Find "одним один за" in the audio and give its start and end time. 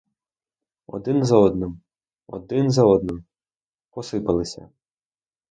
1.37-2.85